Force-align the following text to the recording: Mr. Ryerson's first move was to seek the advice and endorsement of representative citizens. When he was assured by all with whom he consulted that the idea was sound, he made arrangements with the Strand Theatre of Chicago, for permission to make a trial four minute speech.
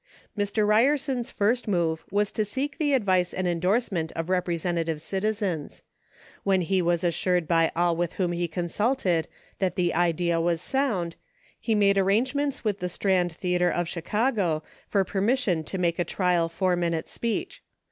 Mr. 0.35 0.65
Ryerson's 0.67 1.29
first 1.29 1.67
move 1.67 2.03
was 2.09 2.31
to 2.31 2.43
seek 2.43 2.79
the 2.79 2.93
advice 2.95 3.35
and 3.35 3.47
endorsement 3.47 4.11
of 4.13 4.31
representative 4.31 4.99
citizens. 4.99 5.83
When 6.43 6.61
he 6.61 6.81
was 6.81 7.03
assured 7.03 7.47
by 7.47 7.71
all 7.75 7.95
with 7.95 8.13
whom 8.13 8.31
he 8.31 8.47
consulted 8.47 9.27
that 9.59 9.75
the 9.75 9.93
idea 9.93 10.41
was 10.41 10.59
sound, 10.59 11.17
he 11.59 11.75
made 11.75 11.99
arrangements 11.99 12.63
with 12.63 12.79
the 12.79 12.89
Strand 12.89 13.31
Theatre 13.33 13.69
of 13.69 13.87
Chicago, 13.87 14.63
for 14.87 15.05
permission 15.05 15.63
to 15.65 15.77
make 15.77 15.99
a 15.99 16.03
trial 16.03 16.49
four 16.49 16.75
minute 16.75 17.07
speech. 17.07 17.61